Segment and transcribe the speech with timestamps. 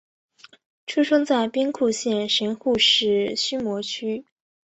[0.87, 4.25] 出生在兵库县神户市须磨区。